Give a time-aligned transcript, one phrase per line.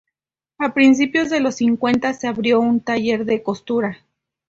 [0.57, 3.99] A principios de los cincuenta se abrió un taller de costura.